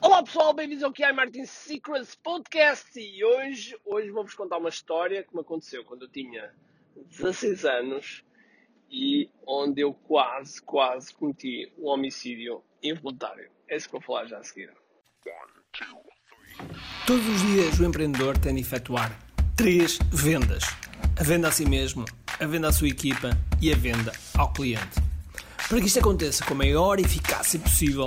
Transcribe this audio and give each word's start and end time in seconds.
Olá 0.00 0.22
pessoal, 0.22 0.54
bem-vindos 0.54 0.84
ao 0.84 0.92
QI 0.92 1.12
Martin 1.12 1.44
Secrets 1.44 2.14
Podcast 2.14 2.88
e 3.00 3.24
hoje, 3.24 3.76
hoje 3.84 4.10
vou-vos 4.10 4.32
contar 4.32 4.58
uma 4.58 4.68
história 4.68 5.24
que 5.24 5.34
me 5.34 5.40
aconteceu 5.40 5.84
quando 5.84 6.02
eu 6.02 6.08
tinha 6.08 6.54
16 7.10 7.64
anos 7.64 8.22
e 8.88 9.28
onde 9.44 9.80
eu 9.80 9.92
quase, 9.92 10.62
quase 10.62 11.12
cometi 11.12 11.72
um 11.76 11.88
homicídio 11.88 12.62
involuntário. 12.80 13.50
É 13.66 13.76
isso 13.76 13.88
que 13.88 13.92
vou 13.92 14.00
falar 14.00 14.26
já 14.26 14.38
a 14.38 14.44
seguir. 14.44 14.72
Todos 17.04 17.26
os 17.26 17.42
dias 17.42 17.80
o 17.80 17.84
empreendedor 17.84 18.38
tem 18.38 18.54
de 18.54 18.60
efetuar 18.60 19.10
três 19.56 19.98
vendas: 20.12 20.62
a 21.18 21.24
venda 21.24 21.48
a 21.48 21.52
si 21.52 21.66
mesmo, 21.66 22.04
a 22.38 22.46
venda 22.46 22.68
à 22.68 22.72
sua 22.72 22.88
equipa 22.88 23.30
e 23.60 23.72
a 23.72 23.76
venda 23.76 24.12
ao 24.38 24.52
cliente. 24.52 25.00
Para 25.68 25.80
que 25.80 25.86
isto 25.86 25.98
aconteça 25.98 26.44
com 26.44 26.54
a 26.54 26.56
maior 26.56 27.00
eficácia 27.00 27.58
possível, 27.58 28.06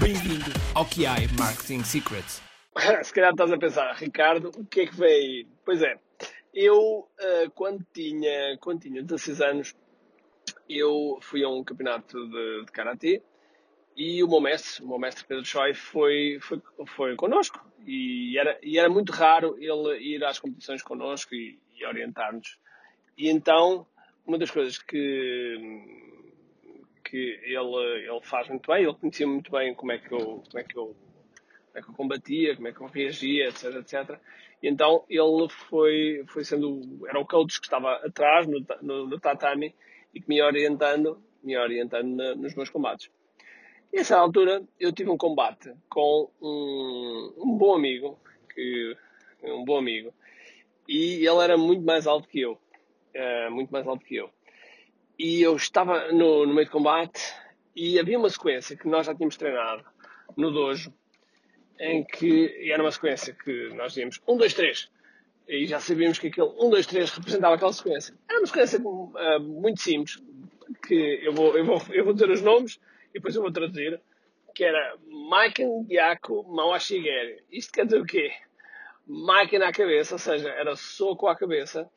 Bem-vindo 0.00 0.50
ao 0.74 0.84
QI 0.84 1.28
Marketing 1.38 1.82
Secrets. 1.84 2.42
Se 3.02 3.12
calhar 3.12 3.32
estás 3.32 3.52
a 3.52 3.58
pensar, 3.58 3.92
Ricardo, 3.94 4.50
o 4.56 4.64
que 4.64 4.80
é 4.80 4.86
que 4.86 4.94
veio? 4.94 5.46
Pois 5.64 5.82
é, 5.82 5.98
eu 6.54 6.74
uh, 6.74 7.50
quando, 7.54 7.84
tinha, 7.92 8.56
quando 8.60 8.80
tinha 8.80 9.02
16 9.02 9.40
anos, 9.40 9.76
eu 10.68 11.18
fui 11.20 11.44
a 11.44 11.48
um 11.48 11.62
campeonato 11.64 12.16
de, 12.28 12.64
de 12.66 12.72
Karatê 12.72 13.22
e 13.96 14.22
o 14.22 14.28
meu 14.28 14.40
mestre, 14.40 14.84
o 14.84 14.88
meu 14.88 14.98
mestre 14.98 15.24
Pedro 15.26 15.44
Choi, 15.44 15.74
foi, 15.74 16.38
foi, 16.40 16.62
foi 16.86 17.16
connosco. 17.16 17.60
E 17.86 18.38
era, 18.38 18.58
e 18.62 18.78
era 18.78 18.88
muito 18.88 19.12
raro 19.12 19.56
ele 19.58 19.98
ir 19.98 20.24
às 20.24 20.38
competições 20.38 20.82
connosco 20.82 21.34
e, 21.34 21.58
e 21.74 21.84
orientar-nos. 21.84 22.58
E 23.16 23.28
então, 23.28 23.86
uma 24.24 24.38
das 24.38 24.50
coisas 24.50 24.78
que, 24.78 25.56
que 27.08 27.40
ele, 27.42 28.06
ele 28.06 28.20
faz 28.22 28.48
muito 28.48 28.70
bem, 28.70 28.84
ele 28.84 28.94
conhecia 28.94 29.26
muito 29.26 29.50
bem 29.50 29.74
como 29.74 29.92
é 29.92 29.98
que 29.98 30.12
eu, 30.12 30.42
como 30.50 30.58
é 30.58 30.62
que 30.62 30.76
eu, 30.76 30.84
como 30.84 31.76
é 31.76 31.82
que 31.82 31.88
eu 31.88 31.94
combatia, 31.94 32.54
como 32.54 32.68
é 32.68 32.72
que 32.72 32.80
eu 32.80 32.86
reagia, 32.86 33.48
etc, 33.48 33.76
etc. 33.76 34.20
E 34.62 34.68
então 34.68 35.04
ele 35.08 35.48
foi, 35.48 36.24
foi 36.28 36.44
sendo, 36.44 37.06
era 37.08 37.18
o 37.18 37.26
coach 37.26 37.60
que 37.60 37.66
estava 37.66 37.94
atrás 37.96 38.46
no, 38.46 38.64
no, 38.82 39.06
no 39.06 39.20
tatami 39.20 39.74
e 40.14 40.20
que 40.20 40.28
me 40.28 40.42
orientando, 40.42 41.22
me 41.42 41.56
orientando 41.56 42.14
na, 42.14 42.34
nos 42.34 42.54
meus 42.54 42.68
combates. 42.68 43.10
E 43.90 43.96
nessa 43.96 44.18
altura 44.18 44.62
eu 44.78 44.92
tive 44.92 45.10
um 45.10 45.16
combate 45.16 45.72
com 45.88 46.30
um, 46.42 47.34
um 47.38 47.56
bom 47.56 47.74
amigo, 47.74 48.18
que, 48.54 48.96
um 49.44 49.64
bom 49.64 49.78
amigo, 49.78 50.12
e 50.86 51.26
ele 51.26 51.42
era 51.42 51.56
muito 51.56 51.84
mais 51.84 52.06
alto 52.06 52.28
que 52.28 52.40
eu, 52.40 52.52
uh, 52.52 53.50
muito 53.50 53.70
mais 53.70 53.86
alto 53.86 54.04
que 54.04 54.16
eu. 54.16 54.30
E 55.18 55.42
eu 55.42 55.56
estava 55.56 56.12
no, 56.12 56.46
no 56.46 56.54
meio 56.54 56.66
de 56.66 56.70
combate 56.70 57.20
e 57.74 57.98
havia 57.98 58.18
uma 58.18 58.30
sequência 58.30 58.76
que 58.76 58.86
nós 58.86 59.06
já 59.06 59.14
tínhamos 59.14 59.36
treinado 59.36 59.84
no 60.36 60.52
dojo, 60.52 60.94
em 61.80 62.04
que 62.04 62.70
era 62.70 62.82
uma 62.82 62.92
sequência 62.92 63.34
que 63.34 63.70
nós 63.74 63.92
dizíamos 63.92 64.20
1, 64.28 64.36
2, 64.36 64.54
3. 64.54 64.90
E 65.48 65.66
já 65.66 65.80
sabíamos 65.80 66.18
que 66.18 66.28
aquele 66.28 66.48
1, 66.48 66.70
2, 66.70 66.86
3 66.86 67.10
representava 67.10 67.54
aquela 67.56 67.72
sequência. 67.72 68.14
Era 68.28 68.38
uma 68.38 68.46
sequência 68.46 68.78
uh, 68.78 69.40
muito 69.40 69.80
simples, 69.80 70.22
que 70.86 71.20
eu 71.22 71.32
vou, 71.32 71.56
eu, 71.56 71.64
vou, 71.64 71.82
eu 71.90 72.04
vou 72.04 72.12
dizer 72.12 72.30
os 72.30 72.42
nomes 72.42 72.78
e 73.10 73.14
depois 73.14 73.34
eu 73.34 73.42
vou 73.42 73.50
traduzir, 73.50 74.00
que 74.54 74.62
era 74.62 74.96
Maiken 75.08 75.84
Gyaku 75.88 76.44
Mawashigeri. 76.44 77.42
Isto 77.50 77.72
quer 77.72 77.86
dizer 77.86 78.00
o 78.00 78.06
quê? 78.06 78.30
Maiken 79.06 79.62
à 79.62 79.72
cabeça, 79.72 80.14
ou 80.14 80.18
seja, 80.18 80.48
era 80.50 80.76
soco 80.76 81.26
à 81.26 81.34
cabeça. 81.34 81.90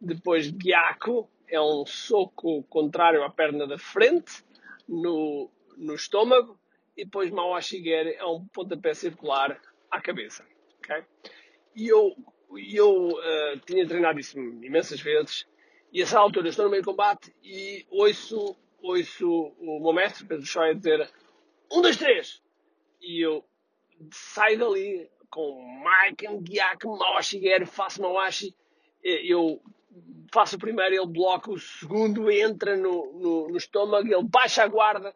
Depois 0.00 0.50
Gyaku 0.50 1.26
é 1.48 1.60
um 1.60 1.84
soco 1.86 2.62
contrário 2.64 3.22
à 3.22 3.30
perna 3.30 3.66
da 3.66 3.78
frente, 3.78 4.44
no, 4.88 5.50
no 5.76 5.94
estômago. 5.94 6.58
E 6.96 7.04
depois 7.04 7.30
Mawashigeri 7.30 8.14
é 8.14 8.24
um 8.24 8.46
pontapé 8.46 8.94
circular 8.94 9.60
à 9.90 10.00
cabeça. 10.00 10.44
Okay? 10.78 11.04
E 11.74 11.88
eu, 11.88 12.16
eu 12.56 13.08
uh, 13.08 13.58
tinha 13.66 13.86
treinado 13.86 14.18
isso 14.18 14.38
imensas 14.38 15.00
vezes. 15.00 15.46
E 15.92 16.00
a 16.00 16.04
essa 16.04 16.18
altura 16.18 16.48
estou 16.48 16.64
no 16.64 16.70
meio 16.70 16.82
de 16.82 16.88
combate 16.88 17.34
e 17.42 17.86
ouço 17.90 18.56
ouço 18.82 19.52
o 19.58 19.80
meu 19.80 19.92
mestre, 19.92 20.26
Pedro 20.26 20.46
Choi, 20.46 20.74
dizer 20.74 21.10
um, 21.72 21.82
dois, 21.82 21.96
três. 21.96 22.42
E 23.00 23.20
eu 23.20 23.44
saio 24.12 24.58
dali 24.58 25.10
com 25.28 25.60
Mike 25.84 26.26
Gyak, 26.44 26.86
Mawashiger, 26.86 27.66
faço 27.66 28.00
Mawashi. 28.00 28.54
Eu 29.02 29.60
faço 30.36 30.56
o 30.56 30.58
primeiro, 30.58 30.94
ele 30.94 31.06
bloca 31.06 31.50
o 31.50 31.58
segundo, 31.58 32.30
entra 32.30 32.76
no, 32.76 33.10
no, 33.14 33.48
no 33.48 33.56
estômago, 33.56 34.06
ele 34.06 34.22
baixa 34.22 34.62
a 34.62 34.68
guarda, 34.68 35.14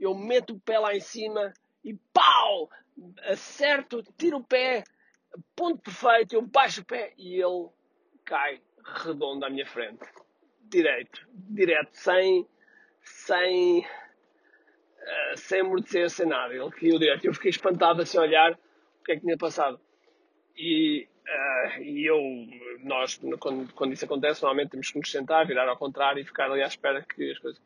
eu 0.00 0.14
meto 0.14 0.54
o 0.54 0.60
pé 0.60 0.78
lá 0.78 0.96
em 0.96 1.00
cima 1.00 1.52
e 1.84 1.94
pau! 2.10 2.70
Acerto, 3.24 4.02
tiro 4.16 4.38
o 4.38 4.44
pé, 4.44 4.82
ponto 5.54 5.78
perfeito, 5.82 6.34
eu 6.34 6.40
baixo 6.42 6.80
o 6.80 6.84
pé 6.86 7.12
e 7.18 7.34
ele 7.34 7.68
cai 8.24 8.62
redondo 9.04 9.44
à 9.44 9.50
minha 9.50 9.66
frente. 9.66 10.04
Direito, 10.62 11.20
direto, 11.34 11.90
sem, 11.92 12.48
sem, 13.02 13.80
uh, 13.80 15.36
sem 15.36 15.60
amortecer, 15.60 16.08
sem 16.08 16.26
nada. 16.26 16.54
Ele 16.54 16.70
caiu 16.70 16.98
direto. 16.98 17.26
Eu 17.26 17.34
fiquei 17.34 17.50
espantado 17.50 18.00
assim 18.00 18.16
a 18.16 18.22
olhar 18.22 18.52
o 18.52 19.04
que 19.04 19.12
é 19.12 19.16
que 19.16 19.22
tinha 19.22 19.36
passado. 19.36 19.78
E, 20.56 21.08
uh, 21.26 21.82
e 21.82 22.06
eu, 22.06 22.20
nós, 22.82 23.20
quando, 23.38 23.72
quando 23.72 23.92
isso 23.92 24.04
acontece, 24.04 24.42
normalmente 24.42 24.70
temos 24.70 24.90
que 24.90 24.98
nos 24.98 25.10
sentar, 25.10 25.46
virar 25.46 25.68
ao 25.68 25.76
contrário 25.76 26.20
e 26.20 26.24
ficar 26.24 26.50
ali 26.50 26.62
à 26.62 26.66
espera 26.66 27.02
que 27.02 27.30
as 27.30 27.38
coisas. 27.38 27.60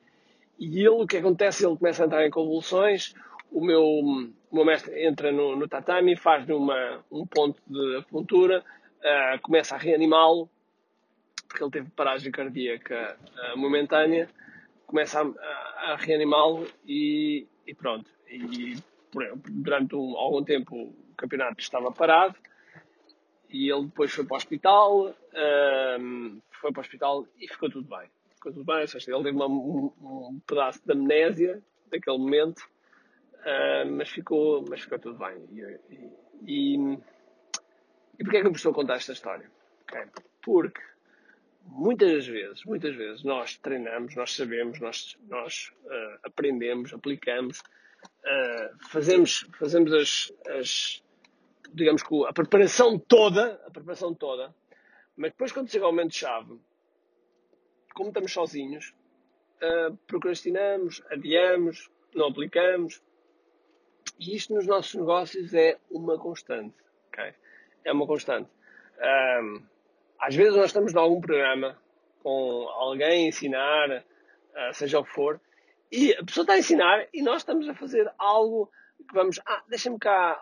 E 0.58 0.78
ele, 0.80 0.88
o 0.88 1.06
que 1.06 1.16
acontece? 1.16 1.66
Ele 1.66 1.76
começa 1.76 2.02
a 2.02 2.06
entrar 2.06 2.26
em 2.26 2.30
convulsões. 2.30 3.14
O 3.50 3.64
meu, 3.64 3.82
o 3.82 4.32
meu 4.52 4.64
mestre 4.64 5.06
entra 5.06 5.30
no, 5.30 5.54
no 5.56 5.68
tatami, 5.68 6.16
faz-lhe 6.16 6.52
um 6.52 7.26
ponto 7.26 7.60
de 7.66 7.98
acupuntura, 7.98 8.60
uh, 8.60 9.40
começa 9.42 9.74
a 9.74 9.78
reanimá-lo, 9.78 10.48
porque 11.46 11.62
ele 11.62 11.70
teve 11.70 11.90
paragem 11.90 12.32
cardíaca 12.32 13.16
uh, 13.54 13.58
momentânea 13.58 14.28
começa 14.86 15.20
a, 15.20 15.92
a, 15.92 15.96
reanimá-lo 15.96 16.66
e, 16.86 17.46
e, 17.66 17.74
pronto. 17.74 18.08
E 18.30 18.76
durante 19.48 19.94
um, 19.96 20.16
algum 20.16 20.42
tempo 20.44 20.74
o 20.76 21.14
campeonato 21.16 21.60
estava 21.60 21.90
parado 21.90 22.36
e 23.50 23.70
ele 23.70 23.86
depois 23.86 24.12
foi 24.12 24.24
para 24.24 24.34
o 24.34 24.36
hospital, 24.36 25.14
um, 26.00 26.40
foi 26.50 26.72
para 26.72 26.80
o 26.80 26.82
hospital 26.82 27.26
e 27.38 27.48
ficou 27.48 27.70
tudo 27.70 27.88
bem. 27.88 28.08
Ficou 28.34 28.52
tudo 28.52 28.64
bem, 28.64 28.86
seja, 28.86 29.14
ele 29.14 29.24
teve 29.24 29.36
uma, 29.36 29.46
um, 29.46 29.92
um, 30.00 30.40
pedaço 30.46 30.80
de 30.84 30.92
amnésia 30.92 31.62
daquele 31.90 32.18
momento, 32.18 32.60
uh, 32.60 33.90
mas, 33.90 34.08
ficou, 34.08 34.64
mas 34.68 34.80
ficou 34.80 34.98
tudo 34.98 35.18
bem. 35.18 35.36
E, 35.52 35.60
e, 35.94 36.76
e, 36.76 36.98
e 38.18 38.24
porquê 38.24 38.38
é 38.38 38.40
que 38.40 38.46
eu 38.46 38.50
me 38.50 38.56
estou 38.56 38.72
a 38.72 38.74
contar 38.74 38.96
esta 38.96 39.12
história? 39.12 39.50
Okay. 39.82 40.04
Porque 40.42 40.80
muitas 41.68 42.26
vezes, 42.26 42.64
muitas 42.64 42.94
vezes 42.94 43.22
nós 43.24 43.56
treinamos, 43.58 44.14
nós 44.14 44.34
sabemos, 44.34 44.80
nós, 44.80 45.16
nós 45.28 45.72
uh, 45.84 46.18
aprendemos, 46.24 46.92
aplicamos, 46.92 47.60
uh, 47.60 48.88
fazemos, 48.88 49.46
fazemos 49.58 49.92
as, 49.92 50.32
as, 50.58 51.02
digamos 51.76 52.02
que 52.02 52.26
a 52.26 52.32
preparação 52.32 52.98
toda, 52.98 53.60
a 53.66 53.70
preparação 53.70 54.14
toda, 54.14 54.54
mas 55.14 55.30
depois 55.32 55.52
quando 55.52 55.70
chega 55.70 55.84
ao 55.84 55.92
momento 55.92 56.14
chave, 56.14 56.58
como 57.94 58.08
estamos 58.08 58.32
sozinhos, 58.32 58.94
uh, 59.62 59.94
procrastinamos, 60.06 61.02
adiamos, 61.10 61.90
não 62.14 62.28
aplicamos, 62.28 63.02
e 64.18 64.34
isto 64.34 64.54
nos 64.54 64.66
nossos 64.66 64.94
negócios 64.94 65.52
é 65.52 65.78
uma 65.90 66.18
constante, 66.18 66.74
ok? 67.08 67.34
É 67.84 67.92
uma 67.92 68.06
constante. 68.06 68.50
Um, 68.98 69.62
às 70.18 70.34
vezes 70.34 70.56
nós 70.56 70.66
estamos 70.66 70.94
em 70.94 70.98
algum 70.98 71.20
programa 71.20 71.78
com 72.22 72.68
alguém 72.70 73.26
a 73.26 73.28
ensinar, 73.28 73.98
uh, 73.98 74.72
seja 74.72 74.98
o 74.98 75.04
que 75.04 75.10
for, 75.10 75.38
e 75.92 76.14
a 76.14 76.24
pessoa 76.24 76.42
está 76.42 76.54
a 76.54 76.58
ensinar 76.58 77.06
e 77.12 77.22
nós 77.22 77.42
estamos 77.42 77.68
a 77.68 77.74
fazer 77.74 78.10
algo 78.16 78.70
que 79.06 79.14
vamos, 79.14 79.38
ah, 79.46 79.62
deixa-me 79.68 79.98
cá 79.98 80.40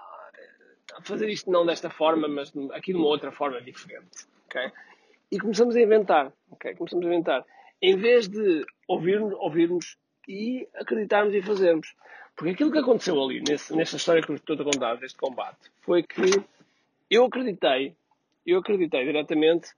fazer 1.03 1.29
isto 1.29 1.51
não 1.51 1.65
desta 1.65 1.91
forma, 1.91 2.29
mas 2.29 2.53
aqui 2.73 2.93
de 2.93 2.99
uma 2.99 3.07
outra 3.07 3.31
forma 3.33 3.61
diferente, 3.61 4.27
ok? 4.47 4.71
E 5.31 5.39
começamos 5.39 5.75
a 5.77 5.81
inventar, 5.81 6.33
ok? 6.51 6.75
Começamos 6.75 7.05
a 7.05 7.09
inventar. 7.09 7.45
Em 7.81 7.97
vez 7.97 8.29
de 8.29 8.65
ouvirmos, 8.87 9.35
ouvirmos 9.35 9.99
e 10.29 10.69
acreditarmos 10.75 11.35
e 11.35 11.43
fazermos. 11.43 11.95
Porque 12.37 12.53
aquilo 12.53 12.73
que 12.73 12.79
aconteceu 12.79 13.23
ali, 13.23 13.43
nesse, 13.47 13.75
nesta 13.77 13.97
história 13.97 14.23
que 14.23 14.31
eu 14.31 14.37
estou 14.37 14.57
a 14.57 14.65
contar, 14.65 14.97
deste 14.97 15.19
combate, 15.19 15.71
foi 15.83 16.03
que 16.03 16.43
eu 17.11 17.25
acreditei, 17.25 17.95
eu 18.45 18.59
acreditei 18.59 19.05
diretamente 19.05 19.71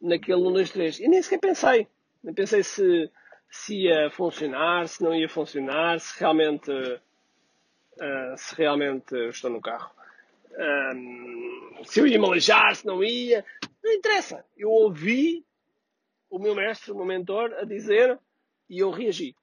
naquele 0.00 0.42
1, 0.42 0.52
2, 0.52 0.70
3. 0.70 1.00
E 1.00 1.08
nem 1.08 1.22
sequer 1.22 1.38
pensei. 1.38 1.88
Nem 2.22 2.34
pensei 2.34 2.62
se, 2.62 3.10
se 3.48 3.76
ia 3.82 4.10
funcionar, 4.10 4.88
se 4.88 5.02
não 5.02 5.14
ia 5.14 5.28
funcionar, 5.28 5.98
se 6.00 6.18
realmente, 6.20 6.70
uh, 6.70 8.36
se 8.36 8.54
realmente 8.56 9.14
estou 9.28 9.50
no 9.50 9.60
carro. 9.60 9.90
Um, 10.58 11.84
se 11.84 12.00
eu 12.00 12.06
ia 12.06 12.18
me 12.18 12.26
aleijar, 12.26 12.74
se 12.76 12.86
não 12.86 13.02
ia. 13.02 13.44
Não 13.82 13.92
interessa. 13.92 14.44
Eu 14.56 14.70
ouvi 14.70 15.44
o 16.30 16.38
meu 16.38 16.54
mestre, 16.54 16.92
o 16.92 16.96
meu 16.96 17.04
mentor, 17.04 17.52
a 17.54 17.64
dizer 17.64 18.18
e 18.68 18.78
eu 18.78 18.90
reagi. 18.90 19.36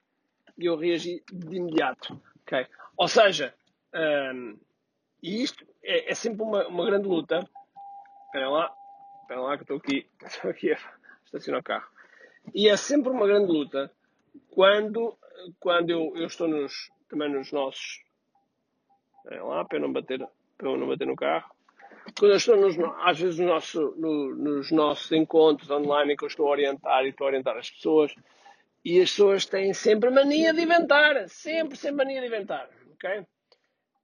E 0.57 0.65
eu 0.65 0.75
reagi 0.75 1.23
de 1.31 1.57
imediato. 1.57 2.19
Okay? 2.41 2.65
Ou 2.97 3.07
seja, 3.07 3.53
um, 3.93 4.57
e 5.21 5.43
isto 5.43 5.65
é, 5.83 6.11
é 6.11 6.15
sempre 6.15 6.41
uma, 6.41 6.67
uma, 6.67 6.85
grande 6.85 7.07
luta. 7.07 7.47
Espera 8.25 8.49
lá, 8.49 8.73
espera 9.21 9.41
lá 9.41 9.57
que 9.57 9.63
estou 9.63 9.77
aqui, 9.77 10.09
estou 10.25 10.51
aqui 10.51 10.73
a 10.73 10.79
estacionar 11.25 11.61
o 11.61 11.63
carro. 11.63 11.87
E 12.53 12.67
é 12.67 12.77
sempre 12.77 13.09
uma 13.09 13.27
grande 13.27 13.51
luta 13.51 13.91
quando, 14.49 15.17
quando 15.59 15.89
eu, 15.89 16.13
eu 16.15 16.25
estou 16.25 16.47
nos, 16.47 16.89
também 17.07 17.29
nos 17.29 17.51
nossos. 17.51 18.03
Espera 19.17 19.43
lá, 19.43 19.65
para 19.65 19.77
eu 19.77 19.81
não 19.81 19.93
bater, 19.93 20.27
para 20.59 20.69
eu 20.69 20.77
não 20.77 20.87
bater 20.87 21.07
no 21.07 21.15
carro 21.15 21.49
quando 22.17 22.31
eu 22.31 22.37
estou 22.37 22.57
nos, 22.57 22.75
às 23.03 23.19
vezes 23.19 23.39
no 23.39 23.47
nosso, 23.47 23.93
no, 23.97 24.35
nos 24.35 24.71
nossos 24.71 25.11
encontros 25.11 25.69
online 25.69 26.13
em 26.13 26.15
que 26.15 26.23
eu 26.23 26.27
estou 26.27 26.47
a 26.47 26.51
orientar 26.51 27.05
e 27.05 27.09
estou 27.09 27.25
a 27.25 27.29
orientar 27.29 27.57
as 27.57 27.69
pessoas, 27.69 28.13
e 28.83 29.01
as 29.01 29.09
pessoas 29.09 29.45
têm 29.45 29.73
sempre 29.73 30.09
mania 30.09 30.53
de 30.53 30.61
inventar, 30.61 31.27
sempre, 31.27 31.77
sempre 31.77 32.05
mania 32.05 32.21
de 32.21 32.27
inventar, 32.27 32.69
ok? 32.93 33.25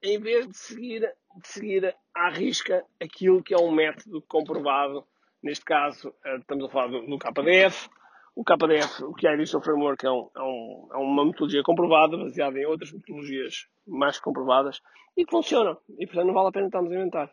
Em 0.03 0.19
vez 0.19 0.47
de 0.47 0.57
seguir, 0.57 0.99
de 1.01 1.47
seguir 1.47 1.95
à 2.13 2.29
risca 2.29 2.83
aquilo 3.01 3.41
que 3.41 3.53
é 3.53 3.57
um 3.57 3.71
método 3.71 4.21
comprovado, 4.27 5.05
neste 5.41 5.65
caso 5.65 6.13
eh, 6.23 6.37
estamos 6.37 6.65
a 6.65 6.69
falar 6.69 6.87
do, 6.87 7.05
do 7.05 7.17
KDF, 7.17 7.89
o 8.35 8.43
KDF, 8.43 9.03
o 9.05 9.13
que 9.13 9.27
é 9.27 9.37
Digital 9.37 9.63
Framework, 9.63 10.05
é, 10.05 10.11
um, 10.11 10.29
é, 10.35 10.41
um, 10.41 10.89
é, 10.93 10.97
uma 10.97 11.25
metodologia 11.25 11.63
comprovada, 11.63 12.17
baseada 12.17 12.59
em 12.59 12.65
outras 12.65 12.91
metodologias 12.91 13.67
mais 13.87 14.19
comprovadas 14.19 14.81
e 15.15 15.23
que 15.23 15.31
funcionam. 15.31 15.77
E 15.97 16.05
portanto 16.05 16.27
não 16.27 16.33
vale 16.33 16.49
a 16.49 16.51
pena 16.51 16.65
estarmos 16.65 16.91
a 16.91 16.95
inventar. 16.95 17.31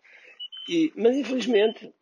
E, 0.69 0.93
mas 0.97 1.17
infelizmente, 1.17 1.93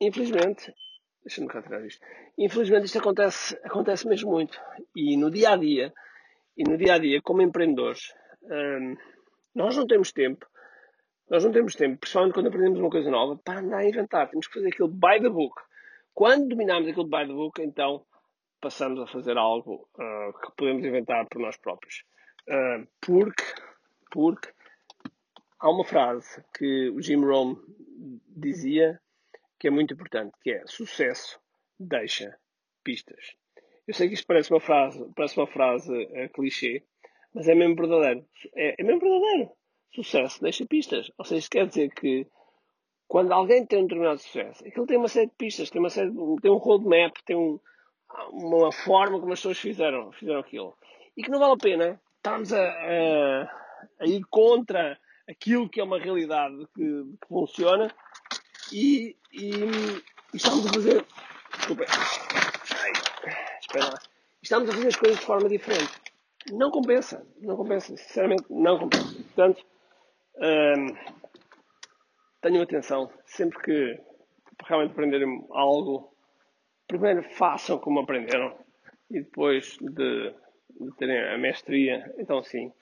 infelizmente, 0.00 0.74
deixa-me 1.22 1.46
cá 1.46 1.62
tirar 1.62 1.86
isto. 1.86 2.04
Infelizmente 2.36 2.86
isto 2.86 2.98
acontece, 2.98 3.56
acontece 3.62 4.08
mesmo 4.08 4.32
muito. 4.32 4.60
E 4.96 5.16
no 5.16 5.30
dia 5.30 5.50
a 5.50 5.56
dia, 5.56 5.94
e 6.56 6.64
no 6.64 6.76
dia 6.76 6.94
a 6.94 6.98
dia, 6.98 7.22
como 7.22 7.42
empreendedores, 7.42 8.12
hum, 8.42 8.96
nós 9.54 9.76
não 9.76 9.86
temos 9.86 10.10
tempo. 10.10 10.44
Nós 11.30 11.44
não 11.44 11.52
temos 11.52 11.76
tempo, 11.76 11.98
principalmente 11.98 12.34
quando 12.34 12.48
aprendemos 12.48 12.80
uma 12.80 12.90
coisa 12.90 13.10
nova, 13.10 13.36
para 13.36 13.60
andar 13.60 13.78
a 13.78 13.88
inventar. 13.88 14.28
Temos 14.28 14.48
que 14.48 14.54
fazer 14.54 14.68
aquilo 14.68 14.88
by 14.88 15.20
the 15.20 15.28
book. 15.28 15.60
Quando 16.12 16.48
dominamos 16.48 16.88
aquilo 16.88 17.06
by 17.06 17.26
the 17.26 17.32
book, 17.32 17.60
então 17.62 18.04
passamos 18.60 19.00
a 19.00 19.06
fazer 19.06 19.36
algo 19.36 19.88
uh, 19.94 20.32
que 20.40 20.56
podemos 20.56 20.84
inventar 20.84 21.26
por 21.28 21.40
nós 21.40 21.56
próprios. 21.56 22.04
Uh, 22.48 22.86
porque, 23.00 23.44
porque 24.10 24.52
há 25.58 25.70
uma 25.70 25.84
frase 25.84 26.42
que 26.56 26.90
o 26.90 27.00
Jim 27.00 27.24
Rohn 27.24 27.56
dizia 28.28 29.00
que 29.58 29.68
é 29.68 29.70
muito 29.70 29.94
importante, 29.94 30.36
que 30.42 30.50
é 30.50 30.66
sucesso 30.66 31.40
deixa 31.78 32.36
pistas. 32.84 33.36
Eu 33.86 33.94
sei 33.94 34.08
que 34.08 34.14
isto 34.14 34.26
parece 34.26 34.50
uma 34.50 34.60
frase, 34.60 35.04
parece 35.14 35.38
uma 35.38 35.46
frase 35.46 35.92
é, 36.12 36.28
clichê, 36.28 36.84
mas 37.32 37.48
é 37.48 37.54
mesmo 37.54 37.76
verdadeiro. 37.76 38.26
É, 38.54 38.80
é 38.80 38.84
mesmo 38.84 39.00
verdadeiro. 39.00 39.50
Sucesso 39.94 40.42
deixa 40.42 40.66
pistas. 40.66 41.10
Ou 41.16 41.24
seja, 41.24 41.38
isto 41.38 41.50
quer 41.50 41.66
dizer 41.66 41.90
que 41.94 42.26
quando 43.06 43.32
alguém 43.32 43.64
tem 43.64 43.78
um 43.78 43.82
determinado 43.82 44.18
sucesso, 44.18 44.66
aquilo 44.66 44.86
tem 44.86 44.96
uma 44.96 45.08
série 45.08 45.28
de 45.28 45.36
pistas, 45.36 45.70
tem, 45.70 45.80
uma 45.80 45.90
série, 45.90 46.10
tem 46.42 46.50
um 46.50 46.56
roadmap, 46.56 47.14
tem 47.24 47.36
um, 47.36 47.60
uma 48.30 48.72
forma 48.72 49.20
como 49.20 49.32
as 49.32 49.38
pessoas 49.38 49.58
fizeram, 49.58 50.12
fizeram 50.12 50.40
aquilo. 50.40 50.76
E 51.16 51.22
que 51.22 51.30
não 51.30 51.38
vale 51.38 51.54
a 51.54 51.56
pena 51.56 52.00
estarmos 52.16 52.52
a, 52.52 52.60
a, 52.60 53.42
a 54.00 54.06
ir 54.06 54.22
contra 54.28 54.98
aquilo 55.28 55.68
que 55.68 55.80
é 55.80 55.84
uma 55.84 55.98
realidade 55.98 56.66
que, 56.74 56.82
que 57.20 57.28
funciona 57.28 57.92
e, 58.72 59.16
e, 59.32 59.50
e, 59.50 60.36
estamos 60.36 60.66
a 60.66 60.72
fazer. 60.72 61.06
Desculpa. 61.56 61.84
Ai, 62.82 62.92
espera 63.60 63.84
lá. 63.86 63.98
Estamos 64.42 64.68
a 64.68 64.72
fazer 64.72 64.88
as 64.88 64.96
coisas 64.96 65.18
de 65.18 65.24
forma 65.24 65.48
diferente. 65.48 65.92
Não 66.52 66.70
compensa. 66.70 67.26
Não 67.40 67.56
compensa. 67.56 67.96
Sinceramente, 67.96 68.44
não 68.50 68.78
compensa. 68.78 69.14
Portanto, 69.14 69.64
hum, 70.36 70.96
tenham 72.40 72.62
atenção. 72.62 73.10
Sempre 73.24 73.58
que 73.62 74.00
realmente 74.64 74.92
aprenderem 74.92 75.46
algo, 75.50 76.12
primeiro 76.86 77.22
façam 77.22 77.78
como 77.78 78.00
aprenderam 78.00 78.56
e 79.10 79.20
depois 79.20 79.76
de, 79.80 80.34
de 80.80 80.96
terem 80.98 81.34
a 81.34 81.38
mestria, 81.38 82.12
então 82.18 82.42
sim, 82.42 82.72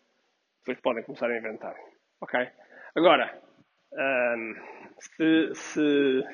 depois 0.61 0.81
podem 0.81 1.05
começar 1.05 1.31
a 1.31 1.37
inventar. 1.37 1.75
Ok? 2.21 2.49
Agora, 2.95 3.41
um, 3.93 4.55
se, 4.99 5.55
se, 5.55 6.25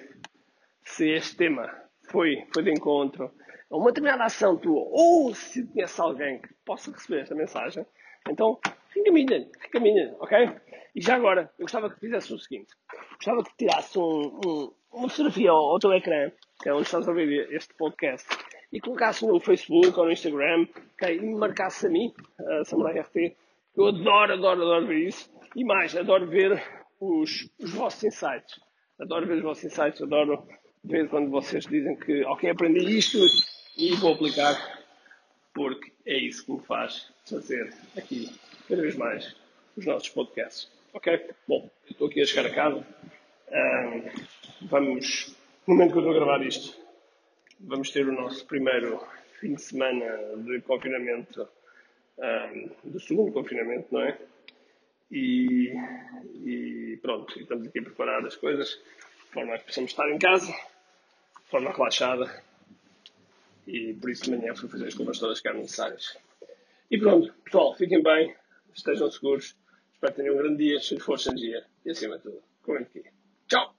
se 0.85 1.09
este 1.11 1.37
tema 1.37 1.73
foi, 2.11 2.47
foi 2.53 2.63
de 2.63 2.71
encontro 2.71 3.33
a 3.71 3.77
uma 3.77 3.91
determinada 3.91 4.25
ação 4.25 4.57
tua, 4.57 4.83
ou 4.91 5.35
se 5.35 5.67
conhece 5.67 6.01
alguém 6.01 6.41
que 6.41 6.53
possa 6.65 6.91
receber 6.91 7.23
esta 7.23 7.35
mensagem, 7.35 7.87
então 8.29 8.59
encaminha, 8.97 9.49
encaminha, 9.67 10.15
ok? 10.19 10.51
E 10.95 11.01
já 11.01 11.15
agora, 11.17 11.51
eu 11.59 11.65
gostava 11.65 11.89
que 11.89 12.01
fizesse 12.01 12.33
o 12.33 12.39
seguinte: 12.39 12.75
gostava 13.15 13.45
que 13.45 13.57
tirasse 13.57 13.99
um, 13.99 14.41
um, 14.45 14.75
uma 14.93 15.09
fotografia 15.09 15.51
ao 15.51 15.79
teu 15.79 15.93
ecrã, 15.93 16.31
que 16.63 16.69
é 16.69 16.75
onde 16.75 16.83
estás 16.83 17.07
a 17.09 17.11
ouvir 17.11 17.49
este 17.53 17.75
podcast, 17.75 18.29
e 18.73 18.81
colocasse 18.81 19.27
no 19.27 19.41
Facebook 19.41 19.99
ou 19.99 20.07
no 20.07 20.13
Instagram, 20.13 20.67
okay? 20.95 21.17
e 21.17 21.21
me 21.21 21.35
marcasse 21.35 21.87
a 21.87 21.91
mim, 21.91 22.13
a 22.39 22.65
Samurai 22.65 23.01
RT. 23.01 23.37
Eu 23.77 23.87
adoro, 23.89 24.33
adoro, 24.33 24.63
adoro 24.63 24.87
ver 24.87 25.09
isso. 25.09 25.31
E 25.57 25.65
mais, 25.65 25.97
adoro 25.97 26.27
ver 26.27 26.63
os, 27.01 27.49
os 27.59 27.73
vossos 27.73 28.05
insights. 28.05 28.61
Adoro 29.01 29.27
ver 29.27 29.39
os 29.39 29.43
vossos 29.43 29.65
insights, 29.65 30.03
adoro 30.03 30.47
ver 30.85 31.09
quando 31.09 31.31
vocês 31.31 31.65
dizem 31.67 31.97
que, 31.97 32.25
ok, 32.25 32.51
aprendi 32.51 32.97
isto 32.97 33.19
e 33.77 33.95
vou 33.97 34.15
aplicar, 34.15 34.55
porque 35.55 35.93
é 36.07 36.19
isso 36.19 36.45
que 36.45 36.53
me 36.53 36.61
faz 36.61 37.11
fazer 37.29 37.73
aqui, 37.97 38.31
cada 38.69 38.83
vez 38.83 38.97
mais, 38.97 39.35
os 39.77 39.87
nossos 39.87 40.09
podcasts. 40.11 40.71
Ok? 40.93 41.29
Bom, 41.47 41.71
estou 41.89 42.09
aqui 42.09 42.21
a 42.21 42.27
chegar 42.27 42.47
a 42.47 42.55
casa. 42.55 42.87
Um, 43.51 44.67
vamos, 44.67 45.35
no 45.67 45.75
momento 45.75 45.93
que 45.93 45.99
eu 45.99 46.03
estou 46.03 46.17
a 46.17 46.19
gravar 46.19 46.47
isto, 46.47 46.77
vamos 47.61 47.91
ter 47.91 48.09
o 48.09 48.13
nosso 48.13 48.47
primeiro 48.47 49.05
fim 49.39 49.55
de 49.55 49.63
semana 49.63 50.07
de 50.37 50.61
confinamento, 50.63 51.49
um, 52.19 52.91
do 52.91 53.01
segundo 53.01 53.33
confinamento, 53.33 53.87
não 53.91 54.03
é? 54.03 54.19
e, 55.11 55.73
e 56.45 56.99
pronto, 57.03 57.39
estamos 57.39 57.67
aqui 57.67 57.81
a 57.81 57.83
preparar 57.83 58.25
as 58.25 58.37
coisas 58.37 58.69
de 58.69 59.33
forma 59.33 59.55
a 59.55 59.59
que 59.59 59.67
possamos 59.67 59.91
estar 59.91 60.09
em 60.11 60.19
casa, 60.19 60.47
de 60.47 61.51
forma 61.51 61.73
relaxada 61.73 62.43
e 63.67 63.95
por 63.95 64.11
isso 64.11 64.25
de 64.25 64.31
manhã 64.31 64.55
fui 64.55 64.69
fazer 64.69 64.87
as 64.87 64.95
compras 64.95 65.19
todas 65.19 65.41
que 65.41 65.49
eram 65.49 65.61
necessárias. 65.61 66.17
E 66.91 66.99
pronto, 66.99 67.33
pessoal, 67.45 67.75
fiquem 67.75 68.03
bem, 68.03 68.35
estejam 68.75 69.11
seguros, 69.11 69.57
espero 69.93 70.13
que 70.13 70.23
tenham 70.23 70.35
um 70.35 70.39
grande 70.39 70.65
dia, 70.65 70.81
cheio 70.81 70.99
de 70.99 71.05
força, 71.05 71.31
energia 71.31 71.65
e 71.85 71.91
acima 71.91 72.17
de 72.17 72.23
tudo, 72.23 72.43
comentem 72.63 73.03
aqui. 73.03 73.11
Tchau! 73.49 73.75